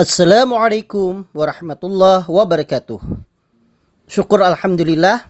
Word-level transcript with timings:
Assalamualaikum 0.00 1.28
warahmatullahi 1.36 2.24
wabarakatuh. 2.24 3.04
Syukur 4.08 4.40
Alhamdulillah, 4.40 5.28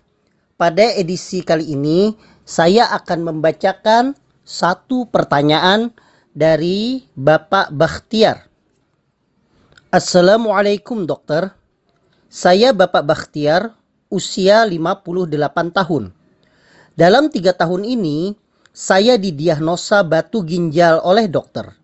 pada 0.55 0.95
edisi 0.95 1.43
kali 1.43 1.75
ini 1.75 2.15
saya 2.47 2.87
akan 2.95 3.35
membacakan 3.35 4.15
satu 4.47 5.11
pertanyaan 5.11 5.91
dari 6.31 7.03
Bapak 7.19 7.75
Bakhtiar. 7.75 8.47
Assalamualaikum 9.91 11.03
dokter. 11.03 11.51
Saya 12.31 12.71
Bapak 12.71 13.03
Bakhtiar, 13.03 13.75
usia 14.07 14.63
58 14.63 15.35
tahun. 15.75 16.15
Dalam 16.95 17.27
tiga 17.27 17.59
tahun 17.59 17.83
ini, 17.83 18.39
saya 18.71 19.19
didiagnosa 19.19 20.07
batu 20.07 20.47
ginjal 20.47 21.03
oleh 21.03 21.27
dokter. 21.27 21.80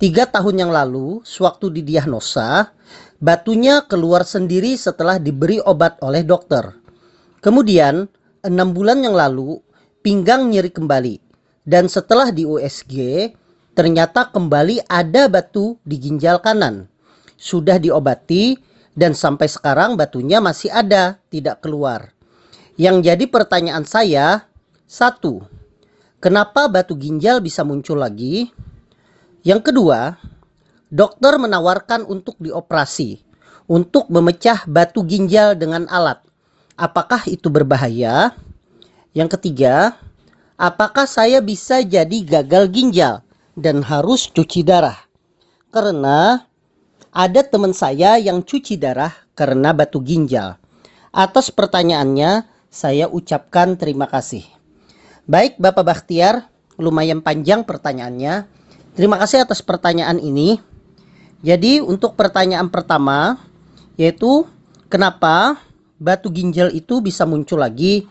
Tiga 0.00 0.24
tahun 0.24 0.64
yang 0.64 0.72
lalu, 0.72 1.20
sewaktu 1.28 1.76
didiagnosa, 1.76 2.72
batunya 3.20 3.84
keluar 3.84 4.24
sendiri 4.24 4.72
setelah 4.72 5.20
diberi 5.20 5.60
obat 5.60 6.00
oleh 6.00 6.24
dokter. 6.24 6.72
Kemudian, 7.44 8.08
enam 8.40 8.72
bulan 8.72 9.04
yang 9.04 9.12
lalu, 9.12 9.60
pinggang 10.00 10.48
nyeri 10.48 10.72
kembali. 10.72 11.20
Dan 11.68 11.92
setelah 11.92 12.32
di 12.32 12.48
USG, 12.48 13.28
ternyata 13.76 14.32
kembali 14.32 14.88
ada 14.88 15.28
batu 15.28 15.76
di 15.84 16.00
ginjal 16.00 16.40
kanan. 16.40 16.88
Sudah 17.36 17.76
diobati 17.76 18.56
dan 18.96 19.12
sampai 19.12 19.52
sekarang 19.52 20.00
batunya 20.00 20.40
masih 20.40 20.72
ada, 20.72 21.20
tidak 21.28 21.60
keluar. 21.60 22.16
Yang 22.80 23.04
jadi 23.04 23.24
pertanyaan 23.28 23.84
saya, 23.84 24.48
satu, 24.88 25.44
kenapa 26.24 26.72
batu 26.72 26.96
ginjal 26.96 27.44
bisa 27.44 27.68
muncul 27.68 28.00
lagi? 28.00 28.48
Yang 29.40 29.72
kedua, 29.72 30.20
dokter 30.92 31.40
menawarkan 31.40 32.04
untuk 32.04 32.36
dioperasi 32.42 33.24
untuk 33.70 34.10
memecah 34.10 34.66
batu 34.66 35.06
ginjal 35.06 35.54
dengan 35.54 35.86
alat. 35.86 36.18
Apakah 36.74 37.22
itu 37.30 37.46
berbahaya? 37.46 38.34
Yang 39.14 39.38
ketiga, 39.38 39.94
apakah 40.58 41.06
saya 41.06 41.38
bisa 41.38 41.78
jadi 41.86 42.18
gagal 42.26 42.66
ginjal 42.74 43.22
dan 43.54 43.86
harus 43.86 44.26
cuci 44.26 44.66
darah? 44.66 44.98
Karena 45.70 46.42
ada 47.14 47.40
teman 47.46 47.70
saya 47.70 48.18
yang 48.18 48.42
cuci 48.42 48.74
darah 48.74 49.14
karena 49.38 49.70
batu 49.70 50.02
ginjal. 50.02 50.58
Atas 51.14 51.54
pertanyaannya, 51.54 52.50
saya 52.74 53.06
ucapkan 53.06 53.78
terima 53.78 54.10
kasih. 54.10 54.42
Baik, 55.30 55.62
Bapak 55.62 55.86
Bakhtiar, 55.86 56.50
lumayan 56.74 57.22
panjang 57.22 57.62
pertanyaannya. 57.62 58.59
Terima 58.98 59.16
kasih 59.22 59.46
atas 59.46 59.62
pertanyaan 59.62 60.18
ini. 60.18 60.58
Jadi, 61.40 61.78
untuk 61.78 62.18
pertanyaan 62.18 62.68
pertama, 62.68 63.38
yaitu 63.94 64.44
kenapa 64.90 65.56
batu 65.96 66.28
ginjal 66.28 66.68
itu 66.74 66.98
bisa 66.98 67.22
muncul 67.24 67.62
lagi? 67.62 68.04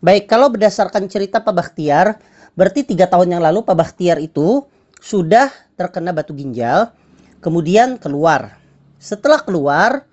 Baik, 0.00 0.30
kalau 0.30 0.48
berdasarkan 0.48 1.10
cerita 1.10 1.44
Pak 1.44 1.52
Bakhtiar, 1.52 2.22
berarti 2.54 2.86
tiga 2.86 3.04
tahun 3.10 3.36
yang 3.36 3.42
lalu 3.44 3.66
Pak 3.66 3.76
Bakhtiar 3.76 4.16
itu 4.22 4.64
sudah 5.00 5.50
terkena 5.74 6.12
batu 6.12 6.32
ginjal 6.32 6.92
kemudian 7.40 7.96
keluar. 7.96 8.60
Setelah 9.00 9.40
keluar, 9.42 10.04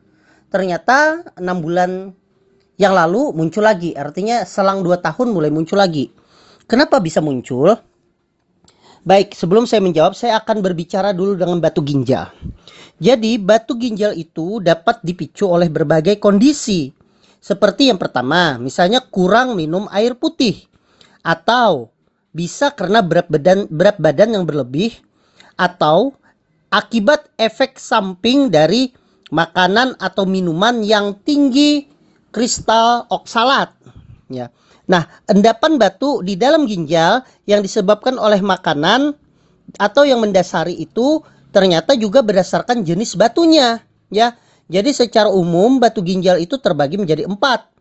ternyata 0.47 1.27
enam 1.35 1.59
bulan 1.59 1.91
yang 2.79 2.95
lalu 2.95 3.35
muncul 3.35 3.63
lagi. 3.63 3.93
Artinya 3.93 4.47
selang 4.47 4.81
dua 4.81 4.97
tahun 5.03 5.35
mulai 5.35 5.51
muncul 5.51 5.77
lagi. 5.77 6.09
Kenapa 6.65 7.03
bisa 7.03 7.19
muncul? 7.19 7.75
Baik, 9.07 9.31
sebelum 9.31 9.63
saya 9.63 9.79
menjawab, 9.79 10.11
saya 10.19 10.35
akan 10.35 10.59
berbicara 10.59 11.15
dulu 11.15 11.39
dengan 11.39 11.63
batu 11.63 11.79
ginjal. 11.79 12.27
Jadi, 12.99 13.39
batu 13.39 13.79
ginjal 13.79 14.11
itu 14.11 14.59
dapat 14.59 14.99
dipicu 14.99 15.47
oleh 15.47 15.71
berbagai 15.71 16.19
kondisi. 16.19 16.91
Seperti 17.39 17.87
yang 17.87 17.95
pertama, 17.95 18.59
misalnya 18.59 18.99
kurang 18.99 19.55
minum 19.55 19.87
air 19.95 20.11
putih. 20.11 20.59
Atau 21.23 21.95
bisa 22.35 22.75
karena 22.75 22.99
berat 22.99 23.31
badan, 23.31 23.71
berat 23.71 23.95
badan 23.95 24.35
yang 24.35 24.43
berlebih. 24.43 24.91
Atau 25.55 26.19
akibat 26.67 27.31
efek 27.39 27.79
samping 27.79 28.51
dari 28.51 28.91
makanan 29.31 29.95
atau 30.03 30.27
minuman 30.27 30.83
yang 30.83 31.15
tinggi 31.23 31.87
kristal 32.35 33.07
oksalat 33.07 33.71
ya. 34.31 34.51
Nah, 34.87 35.03
endapan 35.27 35.75
batu 35.75 36.23
di 36.23 36.39
dalam 36.39 36.63
ginjal 36.63 37.23
yang 37.43 37.59
disebabkan 37.59 38.15
oleh 38.15 38.39
makanan 38.39 39.13
atau 39.75 40.07
yang 40.07 40.23
mendasari 40.23 40.79
itu 40.79 41.19
ternyata 41.51 41.91
juga 41.99 42.23
berdasarkan 42.23 42.87
jenis 42.87 43.19
batunya 43.19 43.83
ya. 44.07 44.35
Jadi 44.67 44.91
secara 44.91 45.31
umum 45.31 45.79
batu 45.79 46.03
ginjal 46.03 46.39
itu 46.39 46.59
terbagi 46.59 46.99
menjadi 46.99 47.27
empat 47.27 47.71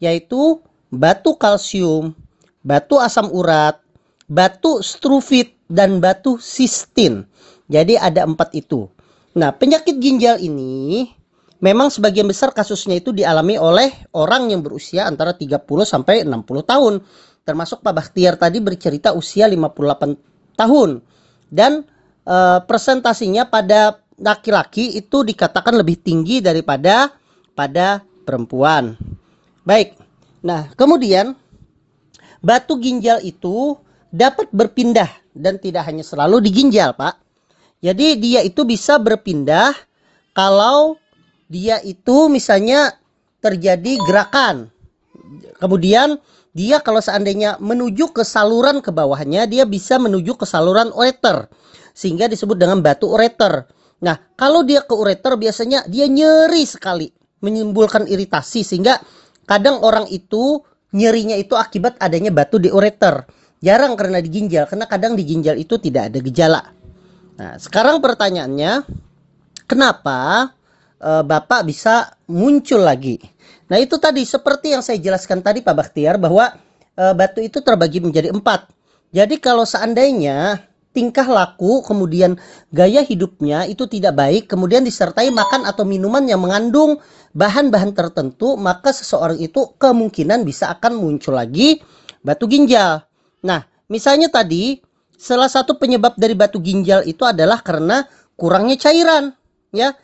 yaitu 0.00 0.60
batu 0.92 1.36
kalsium, 1.36 2.12
batu 2.60 3.00
asam 3.00 3.28
urat, 3.32 3.80
batu 4.28 4.80
struvit 4.80 5.56
dan 5.68 6.00
batu 6.00 6.36
sistin. 6.40 7.28
Jadi 7.68 7.96
ada 7.96 8.28
empat 8.28 8.52
itu. 8.56 8.88
Nah, 9.32 9.52
penyakit 9.56 9.96
ginjal 10.00 10.36
ini 10.40 11.08
memang 11.64 11.88
sebagian 11.88 12.28
besar 12.28 12.52
kasusnya 12.52 13.00
itu 13.00 13.16
dialami 13.16 13.56
oleh 13.56 13.88
orang 14.12 14.52
yang 14.52 14.60
berusia 14.60 15.08
antara 15.08 15.32
30 15.32 15.64
sampai 15.88 16.20
60 16.28 16.44
tahun. 16.44 17.00
Termasuk 17.48 17.80
Pak 17.80 17.94
Bakhtiar 17.96 18.36
tadi 18.36 18.60
bercerita 18.60 19.16
usia 19.16 19.48
58 19.48 20.60
tahun. 20.60 21.00
Dan 21.48 21.88
e, 22.28 22.36
presentasinya 22.68 23.48
pada 23.48 23.96
laki-laki 24.20 25.00
itu 25.00 25.24
dikatakan 25.24 25.80
lebih 25.80 26.04
tinggi 26.04 26.44
daripada 26.44 27.08
pada 27.56 28.04
perempuan. 28.28 29.00
Baik. 29.64 29.96
Nah, 30.44 30.68
kemudian 30.76 31.32
batu 32.44 32.76
ginjal 32.76 33.24
itu 33.24 33.80
dapat 34.12 34.52
berpindah 34.52 35.08
dan 35.32 35.56
tidak 35.56 35.88
hanya 35.88 36.04
selalu 36.04 36.44
di 36.44 36.50
ginjal, 36.52 36.92
Pak. 36.92 37.16
Jadi 37.80 38.20
dia 38.20 38.40
itu 38.44 38.64
bisa 38.64 38.96
berpindah 38.96 39.72
kalau 40.32 40.96
dia 41.48 41.80
itu 41.84 42.32
misalnya 42.32 42.96
terjadi 43.44 44.00
gerakan. 44.08 44.72
Kemudian 45.60 46.16
dia 46.54 46.78
kalau 46.80 47.02
seandainya 47.02 47.58
menuju 47.58 48.14
ke 48.14 48.22
saluran 48.22 48.78
ke 48.80 48.94
bawahnya, 48.94 49.44
dia 49.50 49.66
bisa 49.66 49.98
menuju 49.98 50.38
ke 50.38 50.46
saluran 50.46 50.94
ureter. 50.94 51.50
Sehingga 51.92 52.30
disebut 52.30 52.56
dengan 52.56 52.80
batu 52.80 53.10
ureter. 53.10 53.68
Nah, 54.02 54.16
kalau 54.34 54.66
dia 54.66 54.82
ke 54.82 54.94
ureter 54.94 55.34
biasanya 55.38 55.86
dia 55.86 56.06
nyeri 56.10 56.66
sekali, 56.66 57.08
menimbulkan 57.44 58.08
iritasi 58.08 58.64
sehingga 58.64 59.00
kadang 59.44 59.80
orang 59.84 60.08
itu 60.08 60.60
nyerinya 60.94 61.36
itu 61.36 61.58
akibat 61.58 62.00
adanya 62.00 62.32
batu 62.32 62.56
di 62.62 62.72
ureter. 62.72 63.26
Jarang 63.64 63.96
karena 63.96 64.20
di 64.20 64.28
ginjal, 64.28 64.68
karena 64.68 64.84
kadang 64.84 65.16
di 65.16 65.24
ginjal 65.24 65.56
itu 65.56 65.80
tidak 65.80 66.12
ada 66.12 66.18
gejala. 66.20 66.62
Nah, 67.34 67.56
sekarang 67.58 67.98
pertanyaannya, 67.98 68.84
kenapa 69.64 70.52
Bapak 71.02 71.66
bisa 71.68 72.16
muncul 72.30 72.80
lagi? 72.80 73.20
Nah, 73.68 73.80
itu 73.80 73.96
tadi 73.96 74.22
seperti 74.24 74.76
yang 74.76 74.82
saya 74.84 75.00
jelaskan 75.00 75.40
tadi 75.40 75.64
Pak 75.64 75.74
Bakhtiar 75.74 76.20
bahwa 76.20 76.52
e, 76.96 77.04
batu 77.16 77.40
itu 77.40 77.60
terbagi 77.64 78.00
menjadi 78.00 78.28
empat. 78.32 78.68
Jadi 79.14 79.40
kalau 79.40 79.64
seandainya 79.64 80.64
tingkah 80.94 81.26
laku 81.26 81.82
kemudian 81.82 82.38
gaya 82.70 83.02
hidupnya 83.02 83.66
itu 83.66 83.88
tidak 83.90 84.14
baik, 84.14 84.46
kemudian 84.46 84.86
disertai 84.86 85.32
makan 85.32 85.66
atau 85.66 85.82
minuman 85.82 86.22
yang 86.24 86.40
mengandung 86.40 87.02
bahan-bahan 87.34 87.92
tertentu, 87.96 88.54
maka 88.54 88.94
seseorang 88.94 89.40
itu 89.42 89.74
kemungkinan 89.80 90.46
bisa 90.46 90.70
akan 90.70 90.94
muncul 90.94 91.34
lagi 91.34 91.82
batu 92.22 92.46
ginjal. 92.46 93.02
Nah, 93.42 93.66
misalnya 93.90 94.30
tadi 94.30 94.78
salah 95.18 95.50
satu 95.50 95.76
penyebab 95.80 96.14
dari 96.14 96.36
batu 96.38 96.62
ginjal 96.62 97.02
itu 97.04 97.26
adalah 97.26 97.58
karena 97.64 98.06
kurangnya 98.38 98.78
cairan 98.78 99.34
ya 99.74 99.94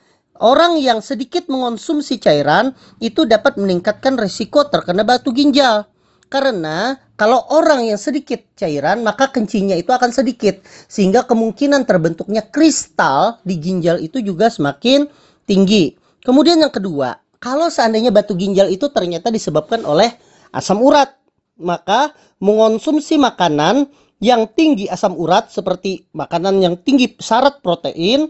orang 0.41 0.81
yang 0.81 1.05
sedikit 1.05 1.47
mengonsumsi 1.47 2.17
cairan 2.19 2.73
itu 2.99 3.29
dapat 3.29 3.61
meningkatkan 3.61 4.17
risiko 4.17 4.67
terkena 4.67 5.05
batu 5.05 5.31
ginjal. 5.31 5.87
Karena 6.31 6.95
kalau 7.19 7.43
orang 7.51 7.91
yang 7.91 7.99
sedikit 7.99 8.41
cairan 8.55 9.03
maka 9.05 9.29
kencingnya 9.29 9.77
itu 9.77 9.93
akan 9.93 10.11
sedikit. 10.11 10.63
Sehingga 10.89 11.29
kemungkinan 11.29 11.85
terbentuknya 11.85 12.47
kristal 12.49 13.43
di 13.45 13.61
ginjal 13.61 14.01
itu 14.01 14.19
juga 14.25 14.49
semakin 14.49 15.07
tinggi. 15.45 15.95
Kemudian 16.25 16.59
yang 16.59 16.73
kedua 16.73 17.19
kalau 17.41 17.73
seandainya 17.73 18.13
batu 18.13 18.37
ginjal 18.37 18.69
itu 18.69 18.89
ternyata 18.93 19.33
disebabkan 19.33 19.83
oleh 19.89 20.13
asam 20.53 20.79
urat 20.85 21.17
maka 21.61 22.13
mengonsumsi 22.41 23.21
makanan 23.21 23.89
yang 24.21 24.45
tinggi 24.53 24.85
asam 24.87 25.17
urat 25.17 25.49
seperti 25.49 26.05
makanan 26.13 26.61
yang 26.61 26.77
tinggi 26.77 27.17
syarat 27.17 27.65
protein, 27.65 28.29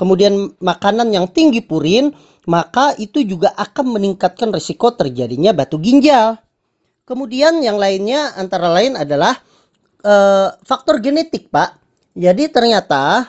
kemudian 0.00 0.56
makanan 0.64 1.12
yang 1.12 1.28
tinggi 1.28 1.60
purin, 1.60 2.16
maka 2.48 2.96
itu 2.96 3.20
juga 3.20 3.52
akan 3.52 4.00
meningkatkan 4.00 4.48
risiko 4.48 4.96
terjadinya 4.96 5.52
batu 5.52 5.76
ginjal. 5.76 6.40
Kemudian 7.04 7.60
yang 7.60 7.76
lainnya 7.76 8.32
antara 8.40 8.72
lain 8.72 8.96
adalah 8.96 9.36
e, 10.00 10.14
faktor 10.64 11.04
genetik, 11.04 11.52
Pak. 11.52 11.76
Jadi 12.16 12.48
ternyata 12.48 13.28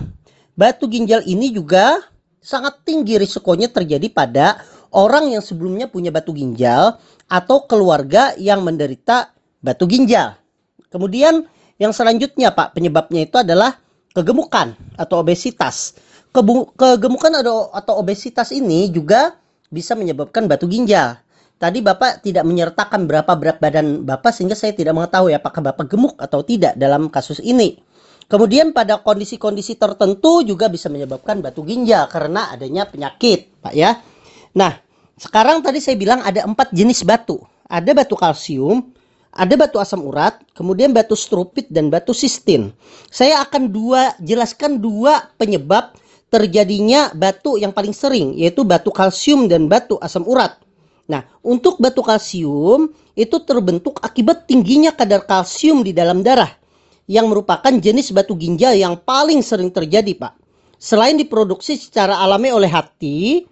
batu 0.56 0.88
ginjal 0.88 1.27
ini 1.27 1.51
juga 1.51 2.00
sangat 2.39 2.88
tinggi 2.88 3.19
risikonya 3.19 3.67
terjadi 3.67 4.07
pada 4.07 4.63
orang 4.95 5.35
yang 5.35 5.44
sebelumnya 5.44 5.91
punya 5.91 6.07
batu 6.07 6.31
ginjal 6.31 6.95
atau 7.27 7.67
keluarga 7.67 8.31
yang 8.39 8.63
menderita 8.63 9.35
batu 9.59 9.91
ginjal. 9.91 10.39
Kemudian 10.88 11.47
yang 11.81 11.91
selanjutnya 11.91 12.56
Pak, 12.56 12.79
penyebabnya 12.79 13.27
itu 13.27 13.35
adalah 13.41 13.75
kegemukan 14.15 14.75
atau 14.95 15.24
obesitas. 15.24 15.95
Kegemukan 16.31 17.31
atau 17.75 17.94
obesitas 18.00 18.56
ini 18.56 18.88
juga 18.92 19.36
bisa 19.72 19.95
menyebabkan 19.95 20.48
batu 20.48 20.68
ginjal. 20.68 21.19
Tadi 21.62 21.78
Bapak 21.78 22.25
tidak 22.25 22.42
menyertakan 22.42 23.06
berapa 23.06 23.30
berat 23.38 23.62
badan 23.62 24.01
Bapak 24.01 24.33
sehingga 24.33 24.57
saya 24.57 24.74
tidak 24.74 24.98
mengetahui 24.98 25.38
apakah 25.38 25.62
Bapak 25.62 25.94
gemuk 25.94 26.18
atau 26.18 26.42
tidak 26.42 26.74
dalam 26.74 27.06
kasus 27.13 27.38
ini. 27.38 27.78
Kemudian 28.25 28.72
pada 28.72 28.98
kondisi-kondisi 28.98 29.75
tertentu 29.78 30.42
juga 30.42 30.72
bisa 30.72 30.88
menyebabkan 30.88 31.44
batu 31.44 31.62
ginjal 31.68 32.07
karena 32.07 32.50
adanya 32.50 32.88
penyakit, 32.88 33.62
Pak 33.62 33.75
ya. 33.75 34.00
Nah, 34.56 34.80
sekarang 35.19 35.62
tadi 35.62 35.84
saya 35.84 36.00
bilang 36.00 36.24
ada 36.25 36.48
empat 36.48 36.74
jenis 36.74 37.06
batu. 37.06 37.44
Ada 37.68 37.92
batu 37.92 38.16
kalsium, 38.16 38.89
ada 39.31 39.54
batu 39.60 39.77
asam 39.77 40.01
urat, 40.01 40.42
kemudian 40.57 40.95
batu 40.95 41.13
strupit 41.13 41.69
dan 41.69 41.94
batu 41.94 42.16
sistin. 42.16 42.74
Saya 43.12 43.44
akan 43.44 43.69
dua 43.69 44.16
jelaskan 44.24 44.81
dua 44.81 45.30
penyebab 45.38 45.94
terjadinya 46.31 47.12
batu 47.12 47.60
yang 47.60 47.75
paling 47.75 47.92
sering 47.92 48.33
yaitu 48.39 48.63
batu 48.63 48.89
kalsium 48.89 49.51
dan 49.51 49.68
batu 49.68 50.00
asam 50.00 50.24
urat. 50.24 50.56
Nah, 51.12 51.28
untuk 51.44 51.75
batu 51.83 52.00
kalsium 52.00 52.95
itu 53.19 53.38
terbentuk 53.44 54.00
akibat 54.00 54.48
tingginya 54.48 54.95
kadar 54.95 55.28
kalsium 55.28 55.83
di 55.83 55.92
dalam 55.92 56.24
darah 56.24 56.50
yang 57.12 57.28
merupakan 57.28 57.75
jenis 57.75 58.16
batu 58.16 58.39
ginjal 58.39 58.72
yang 58.72 58.95
paling 58.95 59.44
sering 59.44 59.68
terjadi, 59.68 60.16
Pak. 60.16 60.33
Selain 60.80 61.19
diproduksi 61.19 61.75
secara 61.75 62.16
alami 62.24 62.56
oleh 62.56 62.72
hati, 62.72 63.44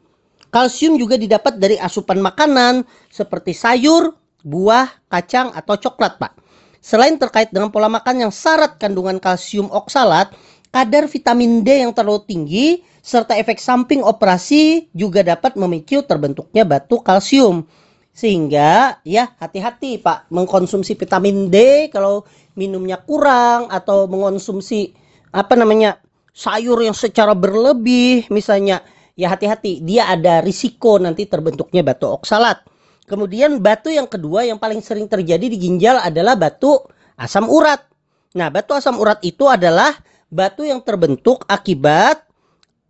kalsium 0.48 0.96
juga 0.96 1.20
didapat 1.20 1.60
dari 1.60 1.75
asupan 1.75 2.24
makanan 2.24 2.88
seperti 3.12 3.52
sayur, 3.52 4.16
buah, 4.48 4.88
kacang, 5.12 5.52
atau 5.52 5.75
coklat, 5.75 6.16
Pak. 6.16 6.40
Selain 6.80 7.20
terkait 7.20 7.52
dengan 7.52 7.68
pola 7.68 7.92
makan 7.92 8.24
yang 8.24 8.32
syarat 8.32 8.80
kandungan 8.80 9.20
kalsium 9.20 9.68
oksalat, 9.68 10.32
kadar 10.69 11.10
vitamin 11.10 11.66
D 11.66 11.81
yang 11.86 11.94
terlalu 11.94 12.25
tinggi 12.25 12.68
serta 13.01 13.33
efek 13.38 13.57
samping 13.57 14.06
operasi 14.06 14.89
juga 14.94 15.25
dapat 15.25 15.57
memicu 15.57 16.06
terbentuknya 16.06 16.66
batu 16.66 17.01
kalsium. 17.01 17.66
Sehingga 18.13 19.00
ya 19.07 19.31
hati-hati 19.39 20.01
Pak 20.01 20.27
mengkonsumsi 20.33 20.98
vitamin 20.98 21.48
D 21.48 21.88
kalau 21.94 22.27
minumnya 22.54 23.00
kurang 23.00 23.71
atau 23.71 24.06
mengonsumsi 24.12 24.92
apa 25.31 25.56
namanya 25.56 26.04
sayur 26.36 26.81
yang 26.83 26.98
secara 26.98 27.31
berlebih 27.31 28.27
misalnya 28.27 28.83
ya 29.15 29.31
hati-hati 29.31 29.80
dia 29.83 30.10
ada 30.10 30.44
risiko 30.44 31.00
nanti 31.00 31.25
terbentuknya 31.25 31.83
batu 31.83 32.12
oksalat. 32.12 32.63
Kemudian 33.10 33.57
batu 33.57 33.89
yang 33.89 34.06
kedua 34.06 34.45
yang 34.45 34.62
paling 34.62 34.86
sering 34.86 35.10
terjadi 35.10 35.50
di 35.50 35.57
ginjal 35.57 35.98
adalah 35.98 36.38
batu 36.38 36.77
asam 37.18 37.50
urat. 37.50 37.81
Nah, 38.38 38.54
batu 38.54 38.77
asam 38.77 39.01
urat 39.01 39.18
itu 39.25 39.50
adalah 39.50 39.89
batu 40.30 40.66
yang 40.66 40.81
terbentuk 40.81 41.46
akibat 41.50 42.26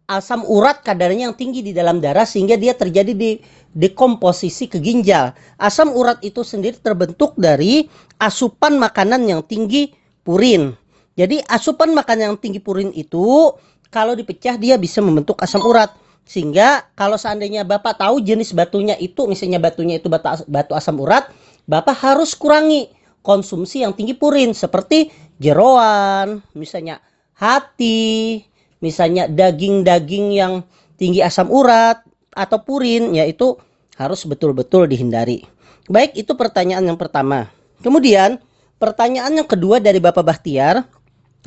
asam 0.09 0.41
urat 0.49 0.81
kadarnya 0.81 1.29
yang 1.29 1.37
tinggi 1.37 1.61
di 1.61 1.71
dalam 1.71 2.01
darah 2.01 2.25
sehingga 2.25 2.57
dia 2.57 2.73
terjadi 2.73 3.13
di 3.13 3.39
dekomposisi 3.77 4.65
ke 4.65 4.81
ginjal. 4.81 5.37
Asam 5.61 5.93
urat 5.93 6.17
itu 6.25 6.41
sendiri 6.41 6.81
terbentuk 6.81 7.37
dari 7.37 7.85
asupan 8.17 8.81
makanan 8.81 9.29
yang 9.29 9.41
tinggi 9.45 9.93
purin. 10.25 10.73
Jadi 11.13 11.45
asupan 11.45 11.93
makanan 11.93 12.33
yang 12.33 12.39
tinggi 12.41 12.57
purin 12.57 12.89
itu 12.95 13.53
kalau 13.93 14.17
dipecah 14.17 14.57
dia 14.57 14.81
bisa 14.81 14.97
membentuk 14.99 15.37
asam 15.45 15.61
urat. 15.61 15.93
Sehingga 16.29 16.85
kalau 16.93 17.17
seandainya 17.17 17.65
Bapak 17.65 17.97
tahu 17.97 18.21
jenis 18.21 18.53
batunya 18.53 18.93
itu, 19.01 19.25
misalnya 19.25 19.57
batunya 19.57 19.97
itu 19.97 20.13
batu, 20.13 20.77
asam 20.77 21.01
urat, 21.01 21.25
Bapak 21.65 21.97
harus 22.05 22.37
kurangi 22.37 22.85
konsumsi 23.25 23.81
yang 23.81 23.97
tinggi 23.97 24.13
purin 24.13 24.53
seperti 24.53 25.09
jeroan, 25.41 26.45
misalnya 26.53 27.01
hati, 27.39 28.43
misalnya 28.83 29.31
daging-daging 29.31 30.35
yang 30.35 30.61
tinggi 30.99 31.23
asam 31.23 31.47
urat, 31.47 32.03
atau 32.35 32.59
purin 32.61 33.15
yaitu 33.15 33.55
harus 33.95 34.27
betul-betul 34.27 34.85
dihindari. 34.85 35.47
Baik, 35.89 36.13
itu 36.19 36.35
pertanyaan 36.35 36.85
yang 36.85 36.99
pertama. 36.99 37.49
Kemudian, 37.81 38.37
pertanyaan 38.77 39.33
yang 39.33 39.47
kedua 39.47 39.79
dari 39.81 39.97
Bapak 39.97 40.21
Bahtiar 40.21 40.85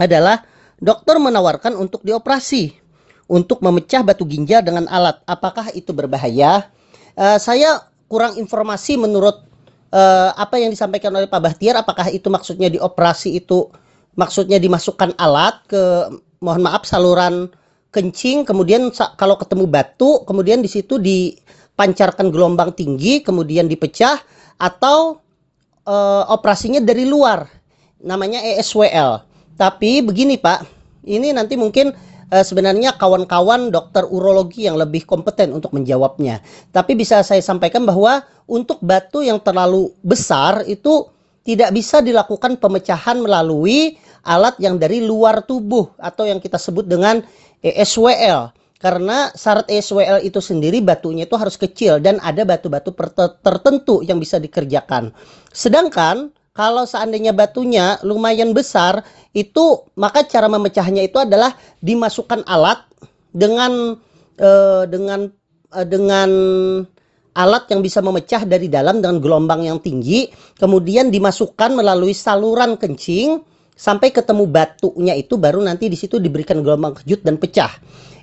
adalah 0.00 0.43
dokter 0.81 1.21
menawarkan 1.21 1.79
untuk 1.79 2.03
dioperasi 2.03 2.83
untuk 3.31 3.65
memecah 3.65 4.05
batu 4.05 4.29
ginjal 4.29 4.61
dengan 4.61 4.85
alat. 4.91 5.25
Apakah 5.25 5.73
itu 5.73 5.95
berbahaya? 5.97 6.69
Uh, 7.17 7.41
saya 7.41 7.87
kurang 8.11 8.37
informasi 8.37 9.00
menurut 9.00 9.41
uh, 9.88 10.37
apa 10.37 10.61
yang 10.61 10.69
disampaikan 10.69 11.09
oleh 11.17 11.25
Pak 11.31 11.41
Bahtiar. 11.41 11.81
Apakah 11.81 12.12
itu 12.12 12.29
maksudnya 12.29 12.69
dioperasi 12.69 13.41
itu 13.41 13.73
maksudnya 14.17 14.61
dimasukkan 14.61 15.17
alat 15.17 15.56
ke 15.69 15.82
mohon 16.43 16.62
maaf 16.64 16.85
saluran 16.85 17.49
kencing 17.93 18.44
kemudian 18.49 18.88
kalau 19.17 19.37
ketemu 19.37 19.69
batu 19.69 20.25
kemudian 20.25 20.64
di 20.64 20.69
situ 20.69 20.97
dipancarkan 20.97 22.32
gelombang 22.32 22.73
tinggi 22.73 23.20
kemudian 23.20 23.69
dipecah 23.69 24.20
atau 24.56 25.20
e, 25.85 25.97
operasinya 26.29 26.81
dari 26.81 27.05
luar. 27.05 27.49
Namanya 28.03 28.43
ESWL 28.43 29.23
tapi 29.55 30.03
begini 30.03 30.41
Pak 30.41 30.67
ini 31.06 31.31
nanti 31.31 31.55
mungkin 31.55 31.93
e, 32.32 32.37
sebenarnya 32.43 32.97
kawan-kawan 32.97 33.69
dokter 33.69 34.09
urologi 34.09 34.67
yang 34.67 34.81
lebih 34.81 35.05
kompeten 35.05 35.53
untuk 35.53 35.76
menjawabnya. 35.76 36.41
Tapi 36.73 36.97
bisa 36.97 37.20
saya 37.20 37.44
sampaikan 37.44 37.85
bahwa 37.85 38.25
untuk 38.49 38.81
batu 38.82 39.23
yang 39.23 39.38
terlalu 39.38 39.93
besar 40.03 40.64
itu 40.67 41.12
tidak 41.43 41.75
bisa 41.75 41.99
dilakukan 42.00 42.59
pemecahan 42.59 43.19
melalui 43.19 43.99
alat 44.23 44.59
yang 44.63 44.79
dari 44.79 45.03
luar 45.03 45.43
tubuh 45.43 45.95
atau 45.99 46.26
yang 46.26 46.38
kita 46.38 46.59
sebut 46.59 46.87
dengan 46.87 47.23
ESWL 47.62 48.55
karena 48.83 49.31
syarat 49.38 49.71
ESWL 49.71 50.26
itu 50.26 50.43
sendiri 50.43 50.83
batunya 50.83 51.23
itu 51.23 51.38
harus 51.38 51.55
kecil 51.55 52.02
dan 52.02 52.19
ada 52.19 52.43
batu-batu 52.43 52.91
tertentu 53.38 54.02
yang 54.02 54.19
bisa 54.19 54.43
dikerjakan. 54.43 55.14
Sedangkan 55.55 56.35
kalau 56.50 56.83
seandainya 56.83 57.31
batunya 57.31 57.97
lumayan 58.02 58.50
besar 58.50 59.07
itu 59.33 59.87
maka 59.95 60.26
cara 60.26 60.50
memecahnya 60.50 61.07
itu 61.07 61.17
adalah 61.23 61.55
dimasukkan 61.79 62.43
alat 62.45 62.83
dengan 63.31 63.97
uh, 64.43 64.85
dengan 64.91 65.31
uh, 65.73 65.87
dengan 65.87 66.31
alat 67.33 67.64
yang 67.73 67.81
bisa 67.81 68.05
memecah 68.05 68.45
dari 68.45 68.69
dalam 68.69 69.00
dengan 69.00 69.17
gelombang 69.23 69.64
yang 69.64 69.81
tinggi 69.81 70.29
kemudian 70.61 71.09
dimasukkan 71.09 71.73
melalui 71.73 72.12
saluran 72.12 72.76
kencing 72.76 73.41
sampai 73.75 74.12
ketemu 74.12 74.45
batunya 74.49 75.17
itu 75.17 75.41
baru 75.41 75.61
nanti 75.64 75.88
di 75.88 75.97
situ 75.99 76.21
diberikan 76.23 76.61
gelombang 76.61 76.99
kejut 77.02 77.25
dan 77.25 77.37
pecah. 77.41 77.73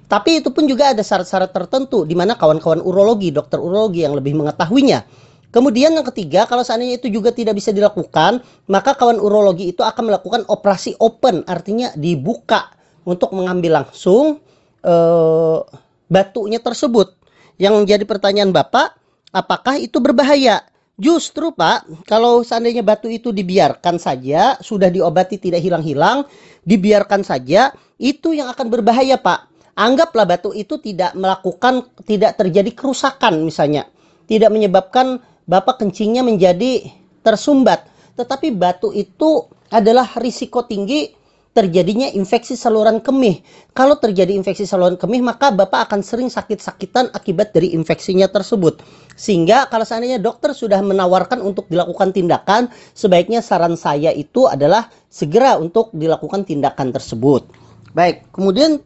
Tapi 0.10 0.42
itu 0.42 0.50
pun 0.50 0.66
juga 0.66 0.90
ada 0.90 1.06
syarat-syarat 1.06 1.54
tertentu 1.54 2.02
di 2.02 2.18
mana 2.18 2.34
kawan-kawan 2.34 2.82
urologi, 2.82 3.30
dokter 3.30 3.62
urologi 3.62 4.02
yang 4.02 4.18
lebih 4.18 4.34
mengetahuinya. 4.34 5.06
Kemudian 5.50 5.94
yang 5.98 6.06
ketiga, 6.06 6.46
kalau 6.46 6.62
seandainya 6.62 7.02
itu 7.02 7.10
juga 7.10 7.34
tidak 7.34 7.58
bisa 7.58 7.74
dilakukan, 7.74 8.42
maka 8.70 8.94
kawan 8.94 9.18
urologi 9.18 9.70
itu 9.74 9.82
akan 9.82 10.14
melakukan 10.14 10.42
operasi 10.46 10.94
open, 11.02 11.42
artinya 11.50 11.90
dibuka 11.98 12.70
untuk 13.02 13.34
mengambil 13.34 13.82
langsung 13.82 14.42
uh, 14.86 15.60
batunya 16.06 16.62
tersebut. 16.62 17.18
Yang 17.58 17.74
menjadi 17.82 18.04
pertanyaan 18.06 18.54
Bapak, 18.54 18.94
apakah 19.34 19.82
itu 19.82 19.98
berbahaya? 19.98 20.62
Justru 21.00 21.56
Pak, 21.56 22.04
kalau 22.04 22.44
seandainya 22.44 22.84
batu 22.84 23.08
itu 23.08 23.32
dibiarkan 23.32 23.96
saja, 23.96 24.60
sudah 24.60 24.92
diobati 24.92 25.40
tidak 25.40 25.64
hilang-hilang, 25.64 26.28
dibiarkan 26.68 27.24
saja, 27.24 27.72
itu 27.96 28.36
yang 28.36 28.52
akan 28.52 28.68
berbahaya 28.68 29.16
Pak. 29.16 29.48
Anggaplah 29.80 30.28
batu 30.28 30.52
itu 30.52 30.76
tidak 30.84 31.16
melakukan, 31.16 31.88
tidak 32.04 32.36
terjadi 32.36 32.76
kerusakan 32.76 33.48
misalnya. 33.48 33.88
Tidak 34.28 34.52
menyebabkan 34.52 35.24
bapak 35.48 35.80
kencingnya 35.80 36.20
menjadi 36.20 36.92
tersumbat. 37.24 37.88
Tetapi 38.20 38.52
batu 38.52 38.92
itu 38.92 39.48
adalah 39.72 40.20
risiko 40.20 40.68
tinggi 40.68 41.16
terjadinya 41.54 42.08
infeksi 42.14 42.54
saluran 42.54 43.02
kemih. 43.02 43.42
Kalau 43.74 43.98
terjadi 43.98 44.32
infeksi 44.38 44.70
saluran 44.70 44.96
kemih, 44.96 45.26
maka 45.26 45.50
Bapak 45.50 45.90
akan 45.90 46.06
sering 46.06 46.30
sakit-sakitan 46.30 47.10
akibat 47.12 47.52
dari 47.52 47.74
infeksinya 47.74 48.30
tersebut. 48.30 48.80
Sehingga 49.18 49.68
kalau 49.68 49.84
seandainya 49.84 50.22
dokter 50.22 50.54
sudah 50.54 50.80
menawarkan 50.80 51.42
untuk 51.42 51.68
dilakukan 51.68 52.14
tindakan, 52.14 52.70
sebaiknya 52.94 53.42
saran 53.42 53.76
saya 53.76 54.14
itu 54.14 54.46
adalah 54.46 54.88
segera 55.10 55.58
untuk 55.58 55.90
dilakukan 55.92 56.46
tindakan 56.46 56.94
tersebut. 56.94 57.50
Baik, 57.98 58.30
kemudian 58.30 58.80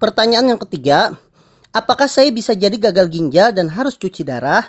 pertanyaan 0.00 0.56
yang 0.56 0.60
ketiga, 0.64 1.14
apakah 1.70 2.08
saya 2.08 2.32
bisa 2.32 2.56
jadi 2.56 2.74
gagal 2.74 3.12
ginjal 3.12 3.52
dan 3.52 3.68
harus 3.68 3.94
cuci 4.00 4.24
darah? 4.24 4.64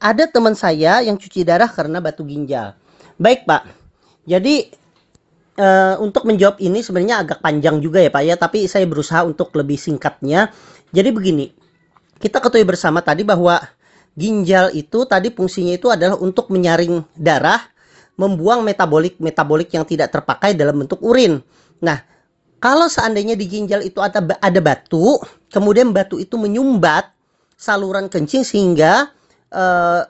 Ada 0.00 0.32
teman 0.32 0.56
saya 0.56 1.04
yang 1.04 1.20
cuci 1.20 1.44
darah 1.44 1.68
karena 1.68 2.00
batu 2.00 2.24
ginjal. 2.24 2.72
Baik, 3.20 3.44
Pak. 3.44 3.68
Jadi 4.24 4.79
uh, 5.60 5.94
untuk 6.00 6.24
menjawab 6.24 6.56
ini 6.64 6.80
sebenarnya 6.80 7.20
agak 7.20 7.44
panjang 7.44 7.84
juga 7.84 8.00
ya 8.00 8.08
Pak 8.08 8.22
ya, 8.24 8.34
tapi 8.40 8.64
saya 8.64 8.88
berusaha 8.88 9.20
untuk 9.28 9.52
lebih 9.52 9.76
singkatnya. 9.76 10.48
Jadi 10.90 11.12
begini, 11.12 11.52
kita 12.16 12.40
ketahui 12.40 12.64
bersama 12.64 13.04
tadi 13.04 13.22
bahwa 13.22 13.60
ginjal 14.16 14.72
itu 14.72 15.04
tadi 15.04 15.28
fungsinya 15.30 15.76
itu 15.76 15.92
adalah 15.92 16.16
untuk 16.18 16.48
menyaring 16.48 17.04
darah, 17.14 17.60
membuang 18.16 18.64
metabolik-metabolik 18.64 19.70
yang 19.76 19.84
tidak 19.84 20.10
terpakai 20.10 20.56
dalam 20.56 20.82
bentuk 20.82 20.98
urin. 21.04 21.44
Nah, 21.78 22.02
kalau 22.60 22.90
seandainya 22.90 23.38
di 23.38 23.46
ginjal 23.48 23.80
itu 23.84 24.02
ada 24.02 24.20
ada 24.40 24.60
batu, 24.60 25.20
kemudian 25.48 25.94
batu 25.94 26.20
itu 26.20 26.36
menyumbat 26.36 27.08
saluran 27.56 28.08
kencing 28.08 28.44
sehingga 28.44 29.12
uh, 29.52 30.02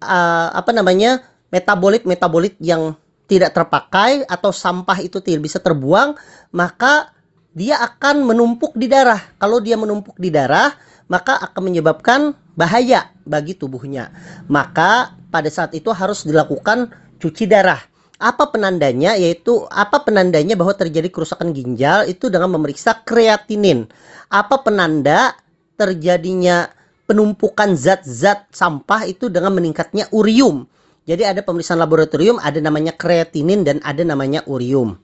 uh, 0.00 0.48
apa 0.52 0.70
namanya 0.72 1.24
metabolit 1.48 2.04
metabolit 2.04 2.54
yang 2.60 2.96
tidak 3.28 3.52
terpakai 3.54 4.24
atau 4.24 4.50
sampah 4.50 4.98
itu 5.04 5.20
tidak 5.20 5.44
bisa 5.46 5.60
terbuang, 5.60 6.16
maka 6.50 7.12
dia 7.52 7.76
akan 7.84 8.24
menumpuk 8.24 8.72
di 8.74 8.88
darah. 8.88 9.20
Kalau 9.36 9.60
dia 9.60 9.76
menumpuk 9.76 10.16
di 10.16 10.32
darah, 10.32 10.72
maka 11.12 11.36
akan 11.36 11.62
menyebabkan 11.68 12.32
bahaya 12.56 13.12
bagi 13.28 13.52
tubuhnya. 13.52 14.10
Maka 14.48 15.12
pada 15.28 15.52
saat 15.52 15.76
itu 15.76 15.92
harus 15.92 16.24
dilakukan 16.24 16.88
cuci 17.20 17.44
darah. 17.44 17.78
Apa 18.18 18.50
penandanya? 18.50 19.14
Yaitu 19.14 19.68
apa 19.70 20.02
penandanya 20.02 20.58
bahwa 20.58 20.74
terjadi 20.74 21.06
kerusakan 21.12 21.54
ginjal 21.54 22.08
itu 22.08 22.32
dengan 22.32 22.50
memeriksa 22.56 23.04
kreatinin. 23.04 23.86
Apa 24.26 24.64
penanda 24.64 25.36
terjadinya 25.78 26.66
penumpukan 27.06 27.72
zat-zat 27.78 28.50
sampah 28.52 29.08
itu 29.08 29.32
dengan 29.32 29.54
meningkatnya 29.54 30.10
urium. 30.12 30.66
Jadi 31.08 31.24
ada 31.24 31.40
pemeriksaan 31.40 31.80
laboratorium, 31.80 32.36
ada 32.36 32.60
namanya 32.60 32.92
kreatinin 32.92 33.64
dan 33.64 33.80
ada 33.80 34.04
namanya 34.04 34.44
urium. 34.44 35.00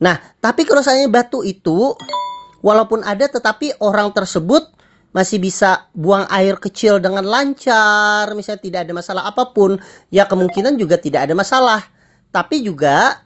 Nah, 0.00 0.16
tapi 0.40 0.64
kalau 0.64 0.80
seandainya 0.80 1.12
batu 1.12 1.44
itu 1.44 1.92
walaupun 2.64 3.04
ada 3.04 3.28
tetapi 3.28 3.76
orang 3.84 4.16
tersebut 4.16 4.64
masih 5.12 5.36
bisa 5.36 5.92
buang 5.92 6.24
air 6.32 6.56
kecil 6.56 6.96
dengan 6.96 7.28
lancar, 7.28 8.32
misalnya 8.32 8.64
tidak 8.64 8.80
ada 8.88 8.92
masalah 8.96 9.22
apa 9.28 9.52
pun, 9.52 9.76
ya 10.08 10.24
kemungkinan 10.24 10.80
juga 10.80 10.96
tidak 10.96 11.28
ada 11.28 11.36
masalah. 11.36 11.84
Tapi 12.32 12.64
juga 12.64 13.20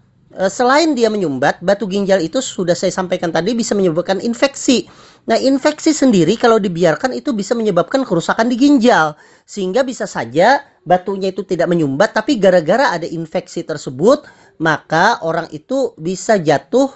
selain 0.51 0.93
dia 0.93 1.07
menyumbat, 1.09 1.63
batu 1.63 1.87
ginjal 1.87 2.19
itu 2.19 2.43
sudah 2.43 2.75
saya 2.75 2.91
sampaikan 2.91 3.31
tadi 3.31 3.55
bisa 3.55 3.73
menyebabkan 3.79 4.19
infeksi. 4.23 4.87
Nah, 5.27 5.39
infeksi 5.39 5.91
sendiri 5.91 6.39
kalau 6.39 6.63
dibiarkan 6.63 7.15
itu 7.15 7.35
bisa 7.35 7.55
menyebabkan 7.55 8.07
kerusakan 8.07 8.47
di 8.47 8.57
ginjal. 8.59 9.19
Sehingga 9.47 9.83
bisa 9.87 10.07
saja 10.07 10.63
batunya 10.87 11.35
itu 11.35 11.43
tidak 11.43 11.67
menyumbat 11.67 12.15
tapi 12.15 12.39
gara-gara 12.39 12.95
ada 12.95 13.05
infeksi 13.11 13.67
tersebut 13.67 14.23
maka 14.63 15.19
orang 15.27 15.51
itu 15.51 15.93
bisa 15.99 16.39
jatuh 16.39 16.89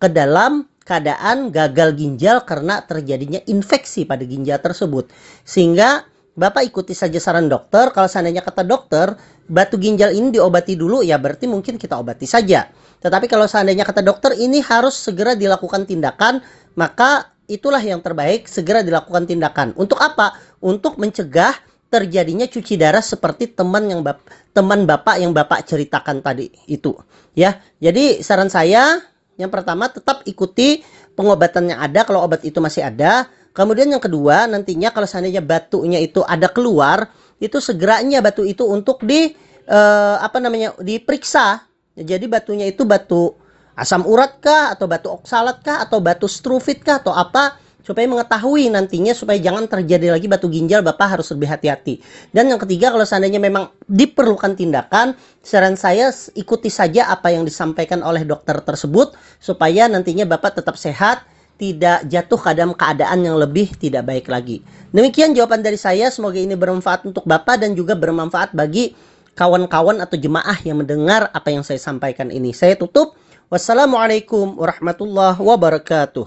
ke 0.00 0.08
dalam 0.08 0.64
keadaan 0.88 1.52
gagal 1.52 1.92
ginjal 1.92 2.40
karena 2.48 2.80
terjadinya 2.88 3.44
infeksi 3.44 4.08
pada 4.08 4.24
ginjal 4.24 4.56
tersebut 4.64 5.12
sehingga 5.44 6.08
Bapak 6.34 6.66
ikuti 6.66 6.98
saja 6.98 7.16
saran 7.22 7.46
dokter 7.46 7.94
kalau 7.94 8.10
seandainya 8.10 8.42
kata 8.42 8.66
dokter 8.66 9.14
batu 9.46 9.78
ginjal 9.78 10.10
ini 10.10 10.34
diobati 10.34 10.74
dulu 10.74 11.06
ya 11.06 11.14
berarti 11.14 11.46
mungkin 11.46 11.78
kita 11.78 11.94
obati 11.94 12.26
saja 12.26 12.66
tetapi 12.98 13.30
kalau 13.30 13.46
seandainya 13.46 13.86
kata 13.86 14.02
dokter 14.02 14.34
ini 14.34 14.58
harus 14.58 14.98
segera 14.98 15.38
dilakukan 15.38 15.86
tindakan 15.86 16.42
maka 16.74 17.30
itulah 17.46 17.78
yang 17.78 18.02
terbaik 18.02 18.50
segera 18.50 18.82
dilakukan 18.82 19.30
tindakan 19.30 19.78
untuk 19.78 20.00
apa 20.02 20.34
untuk 20.58 20.98
mencegah 20.98 21.54
terjadinya 21.94 22.50
cuci 22.50 22.74
darah 22.74 23.04
seperti 23.04 23.54
teman 23.54 23.86
yang 23.86 24.02
bap 24.02 24.26
teman 24.50 24.82
Bapak 24.82 25.22
yang 25.22 25.30
Bapak 25.30 25.62
ceritakan 25.62 26.18
tadi 26.26 26.50
itu. 26.66 26.90
Ya. 27.38 27.62
Jadi 27.78 28.18
saran 28.18 28.50
saya 28.50 28.98
yang 29.38 29.50
pertama 29.50 29.86
tetap 29.86 30.26
ikuti 30.26 30.82
pengobatan 31.14 31.70
yang 31.70 31.78
ada 31.78 32.02
kalau 32.02 32.26
obat 32.26 32.42
itu 32.42 32.58
masih 32.58 32.82
ada. 32.82 33.30
Kemudian 33.54 33.86
yang 33.86 34.02
kedua 34.02 34.50
nantinya 34.50 34.90
kalau 34.90 35.06
seandainya 35.06 35.38
batunya 35.38 36.02
itu 36.02 36.26
ada 36.26 36.50
keluar, 36.50 37.06
itu 37.38 37.62
segeranya 37.62 38.18
batu 38.18 38.42
itu 38.42 38.66
untuk 38.66 39.06
di 39.06 39.30
uh, 39.70 40.18
apa 40.18 40.42
namanya? 40.42 40.74
diperiksa. 40.82 41.62
Jadi 41.94 42.26
batunya 42.26 42.66
itu 42.66 42.82
batu 42.82 43.38
asam 43.78 44.02
urat 44.10 44.42
kah 44.42 44.74
atau 44.74 44.90
batu 44.90 45.06
oksalat 45.14 45.62
kah 45.62 45.86
atau 45.86 46.02
batu 46.02 46.26
struvit 46.26 46.82
kah 46.82 46.98
atau 46.98 47.14
apa 47.14 47.62
supaya 47.84 48.08
mengetahui 48.08 48.72
nantinya 48.72 49.12
supaya 49.12 49.36
jangan 49.36 49.68
terjadi 49.68 50.16
lagi 50.16 50.24
batu 50.24 50.48
ginjal 50.48 50.80
Bapak 50.80 51.20
harus 51.20 51.28
lebih 51.36 51.52
hati-hati. 51.52 52.00
Dan 52.32 52.48
yang 52.48 52.56
ketiga 52.56 52.88
kalau 52.88 53.04
seandainya 53.04 53.36
memang 53.36 53.68
diperlukan 53.84 54.56
tindakan, 54.56 55.12
saran 55.44 55.76
saya 55.76 56.08
ikuti 56.32 56.72
saja 56.72 57.12
apa 57.12 57.28
yang 57.28 57.44
disampaikan 57.44 58.00
oleh 58.00 58.24
dokter 58.24 58.56
tersebut 58.64 59.12
supaya 59.36 59.84
nantinya 59.84 60.24
Bapak 60.24 60.64
tetap 60.64 60.80
sehat, 60.80 61.28
tidak 61.54 62.06
jatuh 62.10 62.40
ke 62.40 62.50
dalam 62.54 62.74
keadaan 62.74 63.22
yang 63.22 63.38
lebih 63.38 63.70
tidak 63.78 64.04
baik 64.06 64.26
lagi. 64.26 64.60
Demikian 64.90 65.34
jawaban 65.34 65.62
dari 65.62 65.78
saya, 65.78 66.10
semoga 66.10 66.38
ini 66.38 66.58
bermanfaat 66.58 67.06
untuk 67.06 67.22
Bapak 67.26 67.62
dan 67.62 67.78
juga 67.78 67.94
bermanfaat 67.94 68.54
bagi 68.54 68.94
kawan-kawan 69.34 69.98
atau 70.02 70.14
jemaah 70.18 70.58
yang 70.62 70.82
mendengar 70.82 71.30
apa 71.34 71.50
yang 71.50 71.66
saya 71.66 71.78
sampaikan 71.78 72.30
ini. 72.30 72.54
Saya 72.54 72.78
tutup. 72.78 73.18
Wassalamualaikum 73.52 74.56
warahmatullahi 74.56 75.38
wabarakatuh. 75.38 76.26